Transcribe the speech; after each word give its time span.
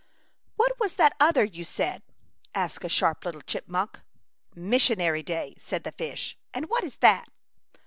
''What 0.57 0.79
was 0.79 0.95
that 0.95 1.15
other 1.19 1.43
you 1.43 1.63
said?" 1.63 2.01
asked 2.55 2.83
a 2.83 2.89
sharp 2.89 3.23
little 3.23 3.43
chipmunk." 3.43 3.99
Missionary 4.71 5.21
Day/* 5.21 5.53
said 5.59 5.83
the 5.83 5.91
fish. 5.91 6.35
"And 6.55 6.65
what 6.71 6.83
is 6.83 6.95
that? 7.01 7.27